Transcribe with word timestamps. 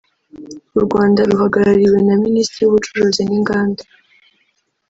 u 0.77 0.79
Rwanda 0.85 1.19
ruhagarariwe 1.29 1.97
na 2.07 2.15
Minisitiri 2.23 2.63
w’Ubucuruzi 2.65 3.21
n’Inganda 3.25 3.83